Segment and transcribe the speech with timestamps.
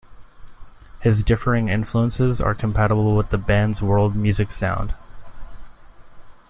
[1.01, 4.95] His differing influences are compatible with the band's world music sound.